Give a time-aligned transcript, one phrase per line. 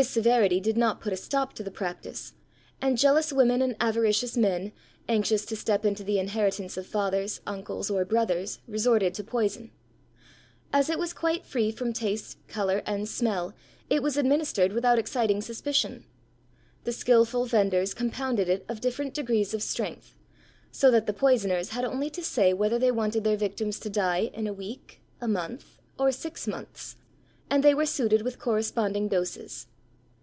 [0.00, 2.32] This severity did not put a stop to the practice,
[2.80, 4.72] and jealous women and avaricious men,
[5.06, 9.70] anxious to step into the inheritance of fathers, uncles, or brothers, resorted to poison.
[10.72, 13.52] As it was quite free from taste, colour, and smell,
[13.90, 16.06] it was administered without exciting suspicion.
[16.84, 20.14] The skilful vendors compounded it of different degrees of strength,
[20.70, 24.30] so that the poisoners had only to say whether they wanted their victims to die
[24.32, 26.96] in a week, a month, or six months,
[27.50, 29.66] and they were suited with corresponding doses.